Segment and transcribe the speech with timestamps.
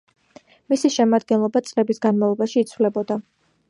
[0.73, 3.25] მისი შემადგენლობა წლების განმავლობაში იცვლებოდა.